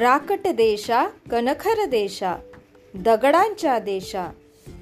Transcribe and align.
राकट 0.00 0.46
देशा 0.46 1.06
कनखर 1.30 1.84
देशा 1.84 2.36
दगडांच्या 2.94 3.78
देशा 3.78 4.26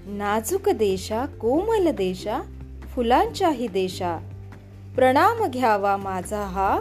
नाजूक 0.06 0.68
देशा 0.68 1.26
कोमल 1.26 1.90
देशा 1.90 2.40
फुलांच्याही 2.94 3.68
देशा. 3.68 4.18
प्रणाम 4.94 5.46
घ्यावा 5.46 5.96
माझा 5.96 6.40
हा 6.40 6.80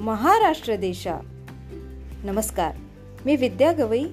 महाराष्ट्र 0.00 0.76
देशा. 0.76 1.14
नमस्कार 2.24 2.74
मी 3.24 3.36
विद्या 3.36 3.72
गवई 3.72 4.04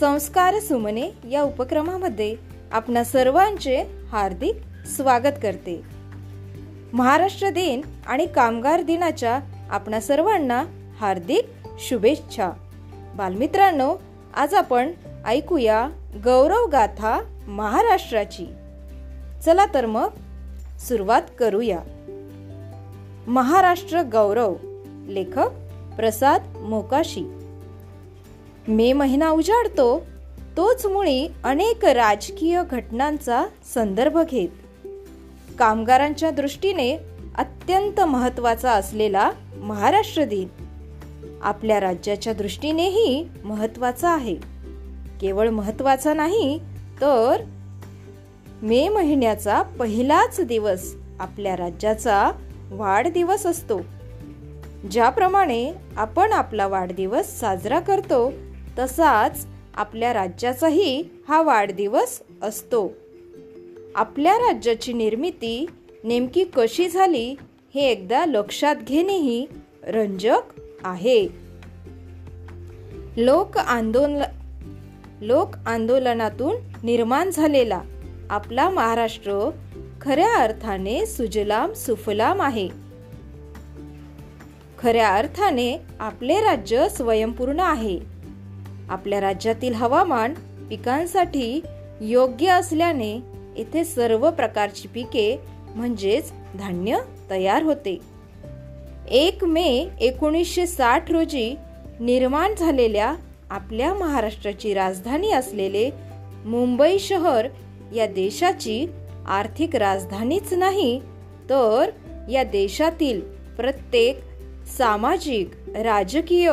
संस्कार 0.00 0.60
सुमने 0.60 1.10
या 1.30 1.42
उपक्रमामध्ये 1.42 2.36
आपणा 2.72 3.04
सर्वांचे 3.04 3.82
हार्दिक 4.08 4.86
स्वागत 4.86 5.34
करते. 5.42 5.82
महाराष्ट्र 6.92 7.50
दिन 7.50 7.80
आणि 8.06 8.26
कामगार 8.26 8.82
दिनाच्या 8.82 9.40
आपणा 9.70 10.00
सर्वांना 10.00 10.64
हार्दिक 11.00 11.46
शुभेच्छा. 11.78 12.61
बालमित्रांनो 13.16 13.96
आज 14.34 14.54
आपण 14.54 14.92
ऐकूया 15.26 15.88
गौरव 16.24 16.66
गाथा 16.66 17.20
महाराष्ट्राची. 17.46 18.46
चला 19.44 19.66
तर 19.74 19.86
मग 19.86 20.08
सुरुवात 20.78 21.22
करूया. 21.38 21.78
महाराष्ट्र 23.26 24.02
गौरव 24.02 24.54
लेखक 25.08 25.50
प्रसाद 25.96 26.42
मोकाशी. 26.56 27.24
मे 28.68 28.92
महिना 28.92 29.30
उजाडतो 29.30 30.06
तोच 30.56 30.86
मुळी 30.86 31.28
अनेक 31.44 31.84
राजकीय 31.84 32.62
घटनांचा 32.70 33.44
संदर्भ 33.74 34.18
घेत. 34.18 34.48
कामगारांच्या 35.58 36.30
दृष्टीने 36.30 36.96
अत्यंत 37.38 38.00
महत्त्वाचा 38.00 38.72
असलेला 38.72 39.30
महाराष्ट्र 39.56 40.24
दिन. 40.24 40.48
आपल्या 41.42 41.80
राज्याच्या 41.80 42.32
दृष्टीनेही 42.32 43.28
महत्त्वाचा 43.44 44.10
आहे. 44.10 44.34
केवळ 45.20 45.48
महत्त्वाचा 45.48 46.14
नाही 46.14 46.58
तर 47.00 47.42
मे 48.62 48.88
महिन्याचा 48.88 49.62
पहिलाच 49.62 50.40
दिवस 50.40 50.94
आपल्या 51.20 51.56
राज्याचा 51.56 52.30
वाढदिवस 52.70 53.46
असतो. 53.46 53.80
ज्याप्रमाणे 54.90 55.72
आपण 55.96 56.32
आपला 56.32 56.66
वाढदिवस 56.66 57.40
साजरा 57.40 57.80
करतो 57.80 58.32
तसाच 58.78 59.46
आपल्या 59.74 60.14
राज्याचाही 60.14 61.04
हा 61.28 61.42
वाढदिवस 61.42 62.22
असतो. 62.42 62.92
आपल्या 63.94 64.36
राज्याची 64.38 64.92
निर्मिती 64.92 65.66
नेमकी 66.04 66.44
कशी 66.44 66.88
झाली 66.88 67.34
हे 67.74 67.80
एकदा 67.80 68.26
लक्षात 68.26 68.76
घेणेही 68.76 69.46
रंजक 69.82 70.40
आहे. 70.84 71.28
लोक 73.16 73.58
आंदोलन 73.58 74.22
लोक 75.20 75.56
आंदोलनातून 75.66 76.56
निर्माण 76.82 77.30
झालेला 77.30 77.80
आपला 78.30 78.70
महाराष्ट्र 78.70 79.50
खऱ्या 80.00 80.34
अर्थाने 80.34 81.06
सुजलाम 81.06 81.72
सुफलाम 81.72 82.42
आहे. 82.42 82.68
खऱ्या 84.78 85.08
अर्थाने 85.08 85.80
आपले 86.00 86.40
राज्य 86.40 86.88
स्वयंपूर्ण 86.88 87.60
आहे. 87.60 88.00
आपल्या 88.88 89.20
राज्यातील 89.20 89.74
हवामान 89.74 90.34
पिकांसाठी 90.70 91.62
योग्य 92.00 92.48
असल्याने 92.48 93.14
येथे 93.56 93.84
सर्व 93.84 94.30
प्रकारची 94.30 94.88
पिके 94.88 95.40
म्हणजेच 95.74 96.32
धान्य 96.58 96.98
तयार 97.30 97.62
होते. 97.62 98.11
एक 99.10 99.44
मे 99.44 99.88
एकोणीसशे 100.00 100.66
साठ 100.66 101.12
रोजी 101.12 101.54
निर्माण 102.00 102.54
झालेल्या 102.58 103.14
आपल्या 103.50 103.94
महाराष्ट्राची 103.94 104.74
राजधानी 104.74 105.30
असलेले 105.30 105.90
मुंबई 106.44 106.98
शहर 106.98 107.48
या 107.94 108.06
देशाची 108.06 108.86
आर्थिक 109.26 109.76
राजधानीच 109.76 110.52
नाही 110.52 111.00
तर 111.50 111.90
या 112.30 112.44
देशातील 112.44 113.20
प्रत्येक 113.56 114.18
सामाजिक 114.78 115.50
राजकीय 115.68 116.52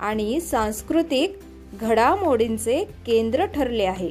आणि 0.00 0.40
सांस्कृतिक 0.40 1.36
घडामोडींचे 1.80 2.84
केंद्र 3.06 3.44
ठरले 3.44 3.84
आहे. 3.84 4.10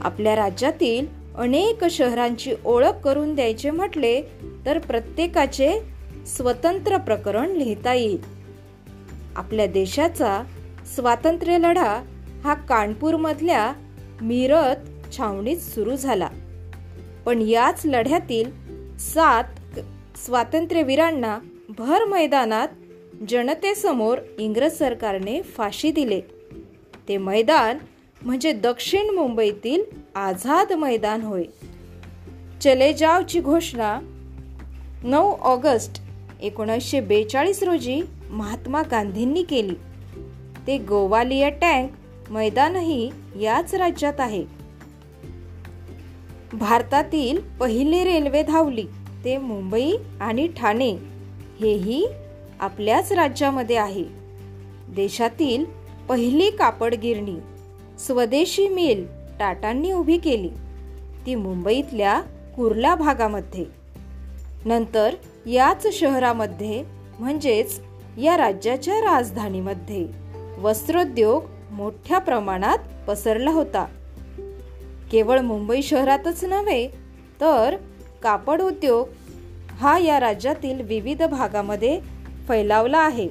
आपल्या 0.00 0.36
राज्यातील 0.36 1.06
अनेक 1.36 1.84
शहरांची 1.84 2.52
ओळख 2.64 3.00
करून 3.04 3.34
द्यायचे 3.34 3.70
म्हटले 3.70 4.22
तर 4.66 4.78
प्रत्येकाचे 4.78 5.93
स्वतंत्र 6.26 6.96
प्रकरण 6.96 7.50
लिहिता 7.50 7.94
येईल. 7.94 8.18
आपल्या 9.36 9.66
देशाचा 9.66 10.42
स्वातंत्र्य 10.94 11.58
लढा 11.58 12.02
हा 12.44 12.54
कानपूर 12.54 13.16
मधल्या 13.16 13.72
मिरत 14.22 14.76
छावणीत 15.16 15.56
सुरू 15.56 15.96
झाला. 15.96 16.28
पण 17.26 17.42
याच 17.42 17.82
लढ्यातील 17.84 18.50
सात 18.98 19.44
स्वातंत्र्यवीरांना 20.18 21.38
भर 21.78 22.04
मैदानात 22.04 22.68
जनतेसमोर 23.28 24.18
इंग्रज 24.38 24.78
सरकारने 24.78 25.42
फाशी 25.42 25.90
दिले. 25.90 26.20
ते 27.08 27.16
मैदान 27.16 27.78
म्हणजे 28.22 28.52
दक्षिण 28.52 29.10
मुंबईतील 29.10 29.82
आझाद 30.14 30.72
मैदान 30.72 31.22
होय. 31.22 31.42
चले 32.60 32.92
जावची 32.92 33.40
घोषणा 33.40 33.98
नऊ 35.02 35.30
ऑगस्ट 35.30 36.03
एकोणीसशे 36.44 37.00
बेचाळीस 37.00 37.62
रोजी 37.62 38.02
महात्मा 38.30 38.82
गांधींनी 38.90 39.42
केली. 39.42 39.74
ते 40.66 40.78
गोवालिया 40.78 41.48
टँक 41.48 41.90
मैदानही 42.30 43.10
याच 43.40 43.74
राज्यात 43.74 44.12
आहे. 44.18 44.44
भारतातील 46.52 47.38
पहिली 47.60 48.04
रेल्वे 48.04 48.42
धावली 48.42 48.84
ते 49.24 49.36
मुंबई 49.36 49.92
आणि 50.20 50.48
ठाणे 50.56 50.90
हेही 51.60 52.06
आपल्याच 52.60 53.12
राज्यामध्ये 53.12 53.76
आहे. 53.76 54.04
देशातील 54.88 55.64
पहिली 56.08 56.50
कापड 56.50 56.94
गिरणी 56.94 57.36
स्वदेशी 58.06 58.68
मिल 58.68 59.06
टाटांनी 59.40 59.92
उभी 59.92 60.18
केली. 60.18 60.48
ती 61.26 61.34
मुंबईतल्या 61.34 62.20
कुर्ला 62.56 62.94
भागामध्ये. 62.94 63.64
नंतर 64.64 65.14
याच 65.46 65.86
शहरामध्ये 65.92 66.84
म्हणजेच 67.18 67.80
या 68.18 68.36
राज्याच्या 68.36 69.00
राजधानीमध्ये 69.00 70.06
वस्त्रोद्योग 70.58 71.42
मोठ्या 71.70 72.18
प्रमाणात 72.18 72.78
पसरला 73.08 73.50
होता. 73.50 73.86
केवळ 75.12 75.40
मुंबई 75.40 75.82
शहरातच 75.82 76.44
नव्हे 76.44 76.88
तर 77.40 77.76
कापड 78.22 78.60
उद्योग 78.60 79.08
हा 79.70 79.98
या 79.98 80.20
राज्यातील 80.20 80.80
विविध 80.80 81.22
भागामध्ये 81.22 82.00
फैलावला 82.48 82.98
आहे. 82.98 83.28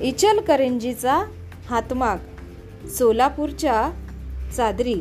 इचलकरंजीचा 0.00 1.22
हातमाग 1.68 2.16
सोलापूरच्या 2.88 3.90
चादरी 4.56 4.96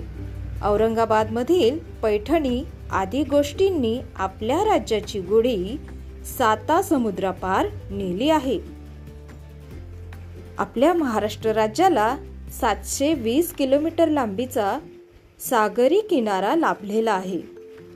औरंगाबादमधील 0.63 1.79
पैठणी 2.01 2.63
आदी 2.91 3.23
गोष्टींनी 3.23 3.99
आपल्या 4.15 4.63
राज्याची 4.63 5.19
गुढी 5.19 5.77
साता 6.37 6.81
समुद्रापार 6.81 7.67
नेली 7.91 8.29
आहे. 8.29 8.59
आपल्या 10.57 10.93
महाराष्ट्र 10.93 11.51
राज्याला 11.51 12.17
सातशे 12.61 13.13
वीस 13.13 13.53
किलोमीटर 13.53 14.07
लांबीचा 14.07 14.79
सागरी 15.39 16.01
किनारा 16.01 16.55
लाभलेला 16.55 17.13
आहे 17.13 17.41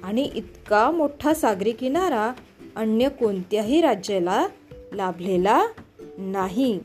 आणि 0.03 0.29
इतका 0.35 0.91
मोठा 0.91 1.33
सागरी 1.33 1.71
किनारा 1.71 2.33
अन्य 2.75 3.09
कोणत्याही 3.09 3.81
राज्याला 3.81 4.47
लाभलेला 4.93 5.67
नाही. 6.17 6.79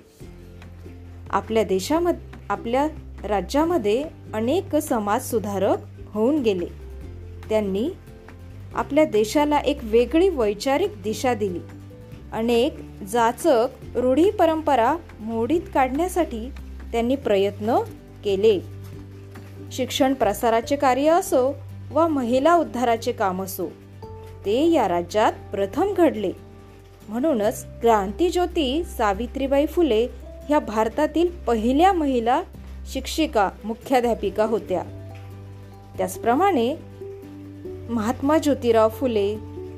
आपल्या 1.30 1.64
देशामध्ये 1.64 2.40
आपल्या 2.50 2.88
राज्यामध्ये 3.24 4.04
अनेक 4.34 4.76
समाज 4.76 5.30
सुधारक 5.30 5.76
होऊन 6.14 6.42
गेले. 6.42 6.83
त्यांनी 7.48 7.90
आपल्या 8.74 9.04
देशाला 9.04 9.58
एक 9.58 9.78
वेगळी 9.82 10.28
वैचारिक 10.28 11.02
दिशा 11.02 11.34
दिली. 11.34 11.58
अनेक 12.32 12.74
जाचक 13.02 13.68
रूढी 13.94 14.30
परंपरा 14.30 14.96
मोडीत 15.20 15.60
काढण्यासाठी 15.74 16.50
त्यांनी 16.92 17.16
प्रयत्न 17.16 17.76
केले. 18.24 18.60
शिक्षण 19.72 20.14
प्रसाराचे 20.14 20.76
कार्य 20.76 21.10
असो 21.10 21.54
वा 21.92 22.08
महिला 22.08 22.56
उद्धाराचे 22.56 23.12
काम 23.12 23.42
असो 23.42 23.66
ते 24.46 24.70
या 24.70 24.88
राज्यात 24.88 25.32
प्रथम 25.50 25.94
घडले. 25.94 26.32
म्हणूनच 27.08 27.80
क्रांतीज्योती 27.80 28.84
सावित्रीबाई 28.84 29.66
फुले 29.66 30.06
ह्या 30.48 30.58
भारतातील 30.58 31.28
पहिल्या 31.28 31.92
महिला 31.92 32.42
शिक्षिका 32.92 33.50
मुख्याध्यापिका 33.64 34.44
होत्या. 34.44 34.82
त्याचप्रमाणे 35.98 36.93
महात्मा 37.90 38.38
ज्योतिराव 38.38 38.88
फुले 38.88 39.34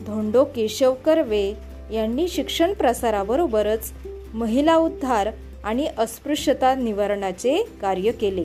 धोंडो 0.07 0.45
केशव 0.45 0.95
कर्वे 0.95 1.55
यांनी 1.93 2.29
शिक्षण 2.29 2.73
प्रसाराबरोबरच 2.73 3.93
महिला 4.35 4.77
उद्धार 4.77 5.31
आणि 5.65 5.89
अस्पृश्यता 5.99 6.75
निवारणाचे 6.75 7.63
कार्य 7.83 8.13
केले. 8.13 8.45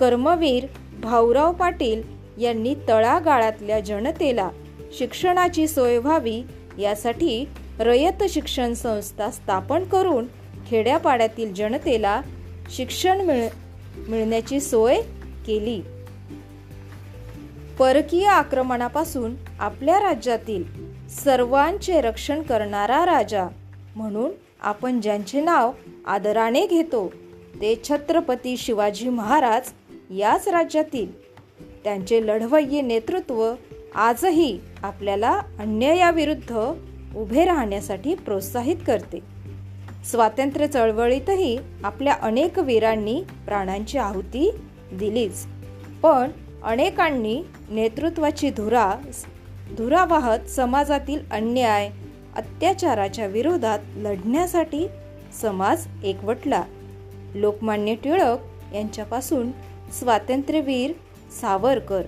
कर्मवीर 0.00 0.66
भाऊराव 1.02 1.52
पाटील 1.52 2.02
यांनी 2.38 2.74
तळागाळातल्या 2.88 3.80
जनतेला 3.80 4.50
शिक्षणाची 4.98 5.68
सोय 5.68 5.98
व्हावी 5.98 6.42
यासाठी 6.78 7.44
रयत 7.78 8.24
शिक्षण 8.28 8.72
संस्था 8.72 9.30
स्थापन 9.30 9.84
करून 9.84 10.26
खेड्यापाड्यातील 10.68 11.54
जनतेला 11.54 12.20
शिक्षण 12.76 13.20
मिळ 13.20 13.48
मिळण्याची 14.08 14.60
सोय 14.60 15.00
केली. 15.46 15.80
परकीय 17.80 18.26
आक्रमणापासून 18.26 19.34
आपल्या 19.60 20.00
राज्यातील 20.00 20.64
सर्वांचे 21.08 22.00
रक्षण 22.00 22.42
करणारा 22.42 23.06
राजा. 23.06 23.48
म्हणून 23.96 24.30
आपण 24.60 25.00
ज्यांचे 25.00 25.40
नाव 25.40 25.72
आदराने 26.06 26.66
घेतो 26.66 27.12
ते 27.60 27.80
छत्रपती 27.84 28.56
शिवाजी 28.56 29.08
महाराज 29.08 29.70
याच 30.10 30.48
राज्यातील. 30.48 31.20
त्यांचे 31.84 32.26
लढवय्ये 32.26 32.80
नेतृत्व 32.80 33.52
आजही 33.94 34.58
आपल्याला 34.82 35.40
अन्यायाविरुद्ध 35.58 36.56
उभे 37.16 37.44
राहण्यासाठी 37.44 38.14
प्रोत्साहित 38.14 38.76
करते. 38.86 39.20
स्वातंत्र्य 40.10 40.66
चळवळीतही 40.66 41.58
आपल्या 41.84 42.16
अनेक 42.22 42.58
वीरांनी 42.58 43.22
प्राणांची 43.46 43.98
आहुती 43.98 44.50
दिलीच. 44.92 45.46
पण 46.02 46.30
अनेकांनी 46.64 47.42
नेतृत्वाची 47.70 48.50
धुरा 48.50 48.94
धुरा 49.78 50.04
वाहत 50.04 50.48
समाजातील 50.50 51.20
अन्याय 51.30 51.90
अत्याचाराच्या 52.36 53.26
विरोधात 53.26 53.78
लढण्यासाठी 53.96 54.86
समाज 55.42 55.86
एकवटला. 56.04 56.62
लोकमान्य 57.34 57.94
टिळक 57.94 58.74
यांच्यापासून 58.74 59.50
स्वातंत्र्यवीर 59.98 60.92
सावरकर 61.40 62.02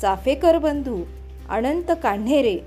चाफेकर 0.00 0.58
बंधू 0.58 1.02
अनंत 1.48 1.92
कान्हेरे 2.02 2.58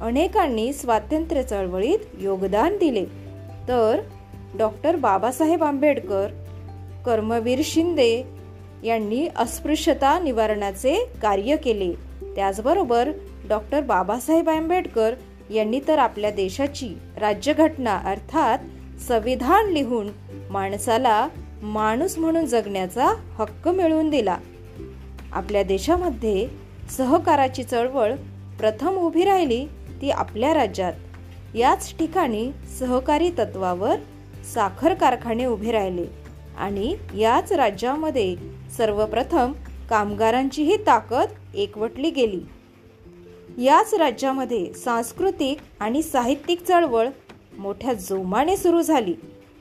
अनेकांनी 0.00 0.72
स्वातंत्र्य 0.72 1.42
चळवळीत 1.42 1.98
योगदान 2.20 2.76
दिले. 2.76 3.04
तर 3.68 4.00
डॉक्टर 4.58 4.96
बाबासाहेब 4.96 5.64
आंबेडकर 5.64 6.28
कर्मवीर 7.06 7.60
शिंदे 7.64 8.22
यांनी 8.84 9.28
अस्पृश्यता 9.36 10.18
निवारणाचे 10.18 10.94
कार्य 11.22 11.56
केले. 11.56 11.92
त्याचबरोबर 12.34 13.10
डॉक्टर 13.48 13.80
बाबासाहेब 13.80 14.50
आंबेडकर 14.50 15.14
यांनी 15.50 15.80
तर 15.88 15.98
आपल्या 15.98 16.30
देशाची 16.30 16.88
राज्यघटना 17.20 17.98
अर्थात 17.98 18.58
संविधान 19.08 19.66
लिहून 19.66 20.08
माणसाला 20.50 21.28
माणूस 21.62 22.18
म्हणून 22.18 22.44
जगण्याचा 22.44 23.06
हक्क 23.38 23.68
मिळवून 23.68 24.10
दिला. 24.10 24.36
आपल्या 25.32 25.62
देशामध्ये 25.62 26.48
सहकाराची 26.96 27.64
चळवळ 27.64 28.12
प्रथम 28.58 28.96
उभी 28.96 29.24
राहिली 29.24 29.66
ती 30.02 30.10
आपल्या 30.10 30.54
राज्यात. 30.54 30.92
याच 31.54 31.98
ठिकाणी 31.98 32.50
सहकारी 32.78 33.30
तत्वावर 33.30 33.96
साखर 34.54 34.94
कारखाने 34.94 35.44
उभे 35.44 35.72
राहिले. 35.72 36.23
आणि 36.58 36.96
याच 37.14 37.52
राज्यामध्ये 37.52 38.36
सर्वप्रथम 38.76 39.52
कामगारांचीही 39.90 40.76
ताकद 40.76 41.26
एकवटली 41.54 42.10
गेली. 42.10 42.40
याच 43.64 43.94
राज्यामध्ये 43.94 44.72
सांस्कृतिक 44.72 45.58
आणि 45.80 46.02
साहित्यिक 46.02 46.64
चळवळ 46.64 47.08
मोठ्या 47.58 47.92
जोमाने 47.92 48.56
सुरू 48.56 48.82
झाली. 48.82 49.14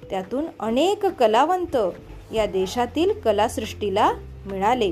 त्यातून 0.09 0.45
अनेक 0.59 1.05
कलावंत 1.05 1.77
या 2.33 2.45
देशातील 2.45 3.19
कलासृष्टीला 3.19 4.11
मिळाले. 4.45 4.91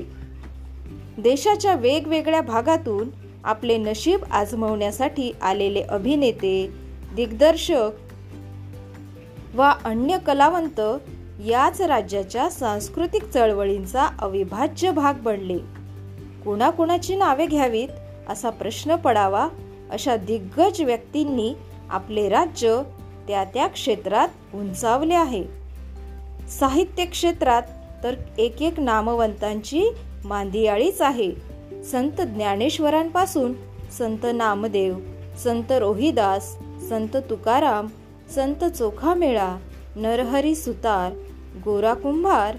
देशाच्या 1.18 1.74
वेगवेगळ्या 1.74 2.40
भागातून 2.40 3.08
आपले 3.44 3.76
नशीब 3.76 4.24
आजमवण्यासाठी 4.30 5.32
आलेले 5.42 5.82
अभिनेते 5.82 6.70
दिग्दर्शक 7.16 7.90
वा 9.54 9.74
अन्य 9.84 10.18
कलावंत 10.26 10.80
याच 11.46 11.80
राज्याच्या 11.80 12.50
सांस्कृतिक 12.50 13.24
चळवळींचा 13.24 14.08
अविभाज्य 14.18 14.90
भाग 14.90 15.14
बनले. 15.14 15.58
कोणाकोणाची 16.44 17.16
नावे 17.16 17.46
घ्यावीत 17.46 17.88
असा 18.28 18.50
प्रश्न 18.50 18.96
पडावा 18.96 19.48
अशा 19.90 20.16
दिग्गज 20.16 20.82
व्यक्तींनी 20.82 21.54
आपले 21.90 22.28
राज्य 22.28 22.82
त्या 23.28 23.44
त्या 23.44 23.66
क्षेत्रात 23.66 24.28
उंचावले 24.54 25.14
आहे. 25.14 25.44
साहित्य 26.60 27.04
क्षेत्रात 27.04 27.62
तर 28.04 28.14
एक 28.38 28.62
एक 28.62 28.80
नामवंतांची 28.80 29.84
मांदियाळीच 30.24 31.02
आहे. 31.02 31.32
संत 31.84 32.20
ज्ञानेश्वरांपासून 32.20 33.52
संत 33.98 34.26
नामदेव 34.34 34.98
संत 35.38 35.72
रोहिदास 35.72 36.56
संत 36.88 37.16
तुकाराम 37.30 37.86
संत 38.34 38.64
चोखामेळा 38.64 39.56
नरहरी 39.96 40.54
सुतार 40.54 41.31
गोरा 41.64 41.94
कुंभार 41.94 42.56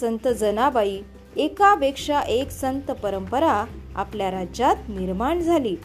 संत 0.00 0.28
जनाबाई 0.28 0.98
एकापेक्षा 1.36 2.20
एक 2.20 2.50
संत 2.50 2.90
परंपरा 2.90 3.64
आपल्या 3.94 4.30
राज्यात 4.30 4.76
निर्माण 4.88 5.40
झाली 5.40 5.76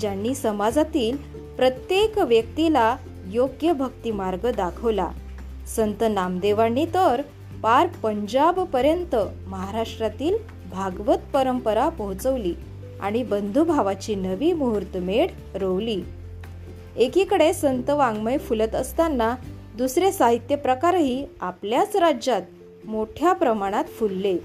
ज्यांनी 0.00 0.34
समाजातील 0.34 1.16
प्रत्येक 1.56 2.18
व्यक्तीला 2.18 2.96
योग्य 3.26 3.72
भक्ती 3.72 4.10
मार्ग 4.10 4.50
दाखवला. 4.52 5.08
संत 5.76 6.04
नामदेवांनी 6.10 6.86
तर 6.94 7.22
पार 7.62 7.86
पंजाब 8.02 8.60
पर्यंत 8.60 9.16
महाराष्ट्रातील 9.46 10.36
भागवत 10.70 11.18
परंपरा 11.32 11.88
पोहोचवली 11.88 12.54
आणि 13.00 13.22
बंधुभावाची 13.22 14.14
नवी 14.14 14.52
मुहूर्तमेढ 14.52 15.30
रोवली. 15.54 16.02
एकीकडे 16.96 17.52
संत 17.52 17.90
वाङ्मय 17.90 18.38
फुलत 18.38 18.74
असताना 18.74 19.34
दुसरे 19.78 20.12
साहित्य 20.12 20.56
प्रकारही 20.56 21.26
आपल्याच 21.40 21.96
राज्यात 21.96 22.42
मोठ्या 22.84 23.32
प्रमाणात 23.32 23.84
फुलले. 23.84 24.36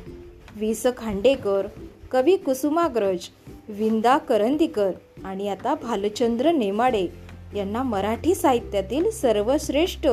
वि 0.55 0.73
स 0.73 0.87
खांडेकर 0.97 1.67
कवी 2.11 2.37
कुसुमाग्रज 2.37 3.17
विंदा 3.69 4.17
करंदीकर 4.17 4.91
आणि 5.23 5.49
आता 5.49 5.75
भालचंद्र 5.75 6.51
नेमाडे 6.51 7.07
यांना 7.55 7.83
मराठी 7.83 8.35
साहित्यातील 8.35 9.11
सर्वश्रेष्ठ 9.11 10.07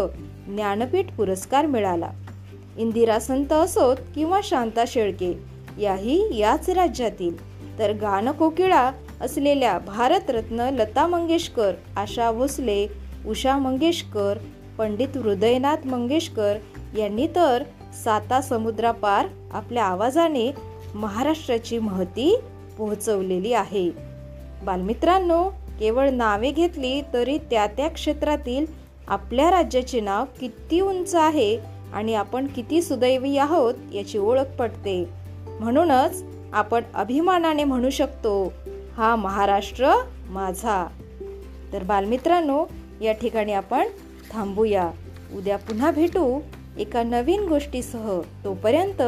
ज्ञानपीठ 0.46 1.12
पुरस्कार 1.16 1.66
मिळाला. 1.66 2.10
इंदिरा 2.78 3.18
संत 3.18 3.52
असोत 3.52 3.96
किंवा 4.14 4.40
शांता 4.44 4.84
शेळके 4.86 5.38
याही 5.80 6.38
याच 6.38 6.70
राज्यातील. 6.70 7.52
तर 7.78 7.92
गानकोकिळा 7.92 8.90
असलेल्या 9.20 9.78
भारतरत्न 9.78 10.60
लता 10.60 11.06
मंगेशकर 11.06 11.72
आशा 11.96 12.30
भोसले 12.30 12.86
उषा 13.26 13.58
मंगेशकर 13.58 14.38
पंडित 14.78 15.08
हृदयनाथ 15.14 15.86
मंगेशकर 15.86 16.56
यांनी 16.98 17.26
तर 17.26 17.62
साता 18.04 18.40
समुद्रापार 18.40 19.26
आपल्या 19.52 19.84
आवाजाने 19.84 20.52
महाराष्ट्राची 20.94 21.78
महती 21.78 22.40
पोहोचवलेली 22.78 23.52
आहे. 23.52 23.90
बालमित्रांनो 24.64 25.48
केवळ 25.80 26.10
नावे 26.10 26.50
घेतली 26.50 27.02
तरी 27.12 27.38
त्या 27.38 27.66
त्या 27.66 27.88
क्षेत्रातील 27.88 28.66
आपल्या 29.08 29.50
राज्याचे 29.50 30.00
नाव 30.00 30.24
किती 30.40 30.80
उंच 30.80 31.14
आहे 31.14 31.58
आणि 31.94 32.14
आपण 32.14 32.46
किती 32.46 32.82
सुदैवी 32.82 33.38
आहोत 33.38 33.74
याची 33.94 34.18
ओळख 34.18 34.56
पडते 34.58 35.08
म्हणूनच 35.60 36.24
आपण 36.52 36.82
अभिमानाने 36.94 37.64
म्हणू 37.64 37.90
शकतो 37.90 38.52
हा 38.96 39.16
महाराष्ट्र 39.16 39.92
माझा. 40.28 40.86
तर 41.72 41.82
बालमित्रांनो 41.82 42.64
या 43.00 43.12
ठिकाणी 43.12 43.52
आपण 43.52 43.86
थांबूया. 44.30 44.92
उद्या 45.34 45.56
पुन्हा 45.56 45.90
भेटू 45.90 46.40
एका 46.78 47.02
नवीन 47.02 47.48
गोष्टीसह. 47.48 48.20
तोपर्यंत 48.44 49.02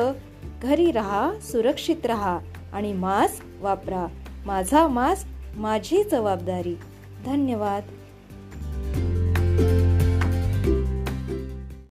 घरी 0.62 0.90
राहा 0.90 1.32
सुरक्षित 1.42 2.06
राहा 2.06 2.38
आणि 2.72 2.92
मास्क 2.92 3.44
वापरा. 3.60 4.06
माझा 4.46 4.88
मास्क 4.88 5.58
माझी 5.58 6.04
जबाबदारी. 6.04 6.74
धन्यवाद. 7.26 7.82